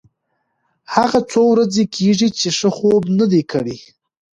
هغه 0.95 1.19
څو 1.31 1.41
ورځې 1.53 1.83
کېږي 1.95 2.29
چې 2.39 2.47
ښه 2.57 2.69
خوب 2.77 3.03
نه 3.19 3.25
دی 3.31 3.41
کړی. 3.51 3.77